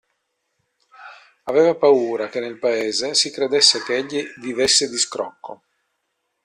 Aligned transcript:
Aveva 1.43 1.75
paura 1.75 2.27
che 2.27 2.39
nel 2.39 2.57
paese 2.57 3.13
si 3.13 3.29
credesse 3.29 3.83
ch'egli 3.83 4.23
vivesse 4.39 4.89
di 4.89 4.97
scrocco. 4.97 5.61